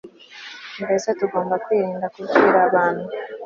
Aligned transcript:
mbese 0.81 1.07
tugomba 1.19 1.55
kwirinda 1.65 2.07
kubwira 2.13 2.57
abantu 2.67 3.05